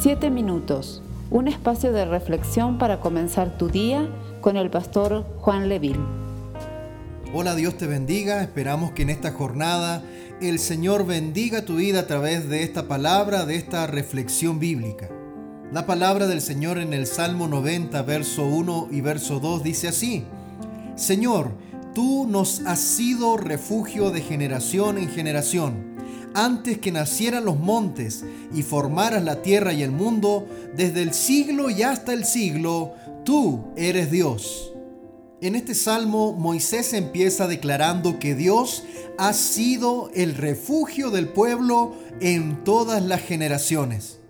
[0.00, 4.08] Siete minutos, un espacio de reflexión para comenzar tu día
[4.40, 5.98] con el pastor Juan Leville.
[7.34, 8.40] Hola, Dios te bendiga.
[8.40, 10.04] Esperamos que en esta jornada
[10.40, 15.08] el Señor bendiga tu vida a través de esta palabra, de esta reflexión bíblica.
[15.72, 20.24] La palabra del Señor en el Salmo 90, verso 1 y verso 2 dice así,
[20.94, 21.50] Señor,
[21.92, 25.87] tú nos has sido refugio de generación en generación
[26.44, 28.24] antes que nacieran los montes
[28.54, 30.46] y formaras la tierra y el mundo,
[30.76, 34.72] desde el siglo y hasta el siglo, tú eres Dios.
[35.40, 38.84] En este salmo Moisés empieza declarando que Dios
[39.18, 44.20] ha sido el refugio del pueblo en todas las generaciones.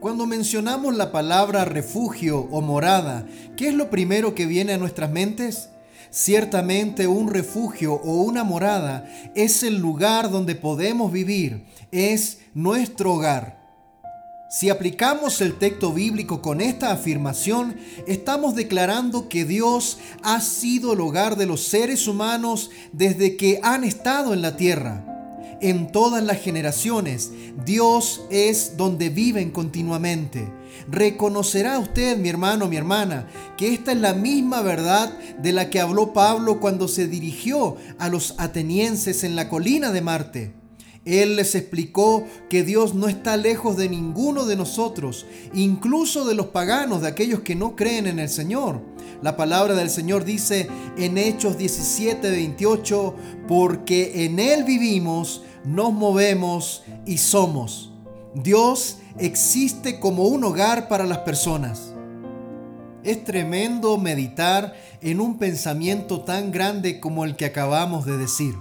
[0.00, 5.10] Cuando mencionamos la palabra refugio o morada, ¿qué es lo primero que viene a nuestras
[5.10, 5.68] mentes?
[6.12, 13.58] Ciertamente un refugio o una morada es el lugar donde podemos vivir, es nuestro hogar.
[14.50, 21.00] Si aplicamos el texto bíblico con esta afirmación, estamos declarando que Dios ha sido el
[21.00, 25.11] hogar de los seres humanos desde que han estado en la tierra
[25.62, 27.30] en todas las generaciones.
[27.64, 30.46] Dios es donde viven continuamente.
[30.90, 35.80] Reconocerá usted, mi hermano, mi hermana, que esta es la misma verdad de la que
[35.80, 40.62] habló Pablo cuando se dirigió a los atenienses en la colina de Marte.
[41.04, 46.46] Él les explicó que Dios no está lejos de ninguno de nosotros, incluso de los
[46.46, 48.80] paganos, de aquellos que no creen en el Señor.
[49.20, 53.14] La palabra del Señor dice en Hechos 17, 28,
[53.48, 57.92] porque en Él vivimos, nos movemos y somos.
[58.34, 61.92] Dios existe como un hogar para las personas.
[63.04, 68.54] Es tremendo meditar en un pensamiento tan grande como el que acabamos de decir.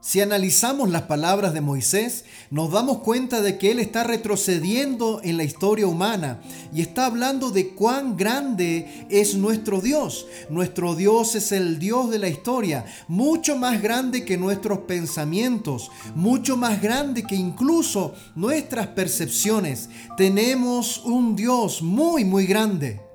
[0.00, 5.36] Si analizamos las palabras de Moisés, nos damos cuenta de que él está retrocediendo en
[5.36, 6.40] la historia humana
[6.72, 10.26] y está hablando de cuán grande es nuestro Dios.
[10.50, 16.56] Nuestro Dios es el Dios de la historia, mucho más grande que nuestros pensamientos, mucho
[16.56, 19.88] más grande que incluso nuestras percepciones.
[20.16, 23.07] Tenemos un Dios muy, muy grande.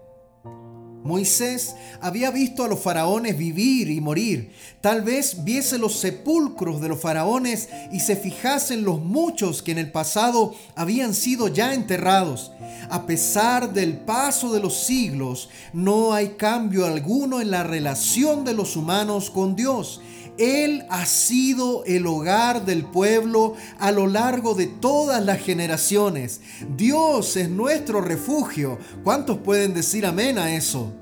[1.04, 4.52] Moisés había visto a los faraones vivir y morir.
[4.82, 9.72] Tal vez viese los sepulcros de los faraones y se fijase en los muchos que
[9.72, 12.52] en el pasado habían sido ya enterrados.
[12.90, 18.54] A pesar del paso de los siglos, no hay cambio alguno en la relación de
[18.54, 20.02] los humanos con Dios.
[20.38, 26.42] Él ha sido el hogar del pueblo a lo largo de todas las generaciones.
[26.76, 28.80] Dios es nuestro refugio.
[29.04, 30.93] ¿Cuántos pueden decir amén a eso?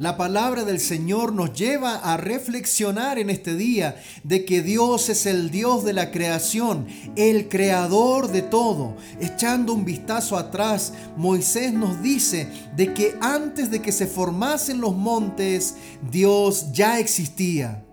[0.00, 5.24] La palabra del Señor nos lleva a reflexionar en este día de que Dios es
[5.24, 8.96] el Dios de la creación, el creador de todo.
[9.20, 14.96] Echando un vistazo atrás, Moisés nos dice de que antes de que se formasen los
[14.96, 15.76] montes,
[16.10, 17.84] Dios ya existía.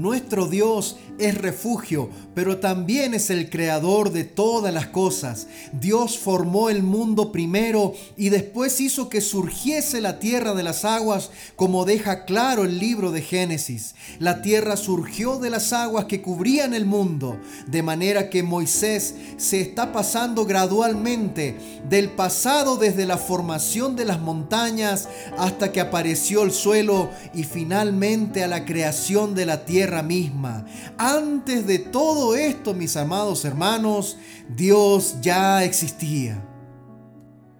[0.00, 5.46] Nuestro Dios es refugio, pero también es el creador de todas las cosas.
[5.78, 11.30] Dios formó el mundo primero y después hizo que surgiese la tierra de las aguas,
[11.54, 13.94] como deja claro el libro de Génesis.
[14.18, 19.60] La tierra surgió de las aguas que cubrían el mundo, de manera que Moisés se
[19.60, 21.56] está pasando gradualmente
[21.90, 28.42] del pasado desde la formación de las montañas hasta que apareció el suelo y finalmente
[28.42, 30.64] a la creación de la tierra misma.
[30.96, 34.16] Antes de todo esto, mis amados hermanos,
[34.48, 36.46] Dios ya existía.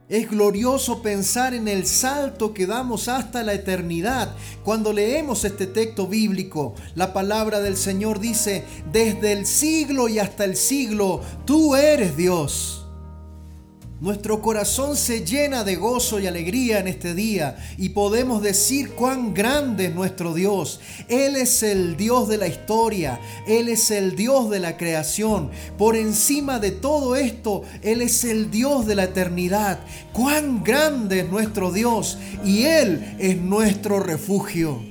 [0.08, 4.34] Es glorioso pensar en el salto que damos hasta la eternidad.
[4.64, 10.44] Cuando leemos este texto bíblico, la palabra del Señor dice, desde el siglo y hasta
[10.44, 12.79] el siglo, tú eres Dios.
[14.00, 19.34] Nuestro corazón se llena de gozo y alegría en este día y podemos decir cuán
[19.34, 20.80] grande es nuestro Dios.
[21.08, 25.50] Él es el Dios de la historia, Él es el Dios de la creación.
[25.76, 29.80] Por encima de todo esto, Él es el Dios de la eternidad.
[30.14, 34.89] Cuán grande es nuestro Dios y Él es nuestro refugio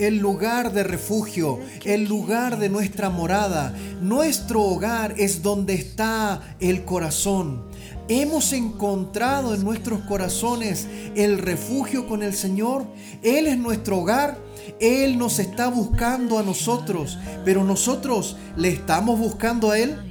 [0.00, 3.74] el lugar de refugio, el lugar de nuestra morada.
[4.00, 7.68] Nuestro hogar es donde está el corazón.
[8.08, 12.86] Hemos encontrado en nuestros corazones el refugio con el Señor.
[13.22, 14.38] Él es nuestro hogar.
[14.80, 20.09] Él nos está buscando a nosotros, pero nosotros le estamos buscando a Él.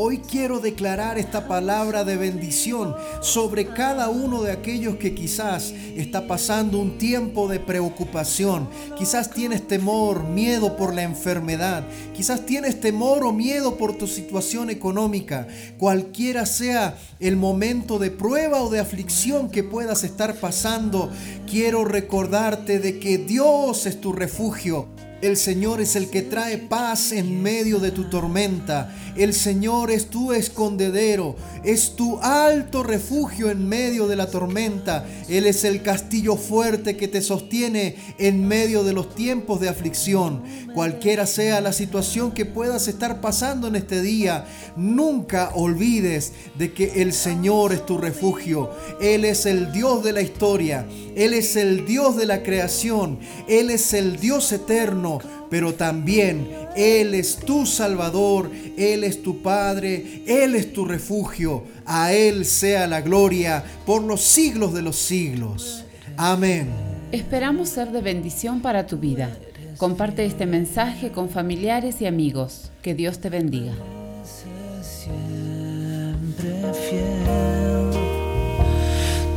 [0.00, 6.28] Hoy quiero declarar esta palabra de bendición sobre cada uno de aquellos que quizás está
[6.28, 8.68] pasando un tiempo de preocupación.
[8.96, 11.84] Quizás tienes temor, miedo por la enfermedad.
[12.14, 15.48] Quizás tienes temor o miedo por tu situación económica.
[15.78, 21.10] Cualquiera sea el momento de prueba o de aflicción que puedas estar pasando,
[21.50, 24.86] quiero recordarte de que Dios es tu refugio.
[25.20, 28.94] El Señor es el que trae paz en medio de tu tormenta.
[29.16, 31.34] El Señor es tu escondedero,
[31.64, 35.04] es tu alto refugio en medio de la tormenta.
[35.28, 40.44] Él es el castillo fuerte que te sostiene en medio de los tiempos de aflicción.
[40.72, 47.02] Cualquiera sea la situación que puedas estar pasando en este día, nunca olvides de que
[47.02, 48.70] el Señor es tu refugio.
[49.00, 50.86] Él es el Dios de la historia.
[51.16, 53.18] Él es el Dios de la creación.
[53.48, 55.07] Él es el Dios eterno
[55.50, 61.64] pero también Él es tu Salvador, Él es tu Padre, Él es tu refugio.
[61.86, 65.84] A Él sea la gloria por los siglos de los siglos.
[66.16, 66.68] Amén.
[67.12, 69.30] Esperamos ser de bendición para tu vida.
[69.78, 72.70] Comparte este mensaje con familiares y amigos.
[72.82, 73.72] Que Dios te bendiga.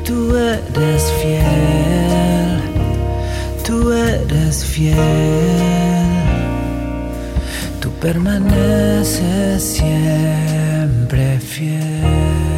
[0.04, 2.62] Tú eres fiel,
[3.64, 5.61] tú eres fiel
[8.02, 12.51] permanece siempre fiel.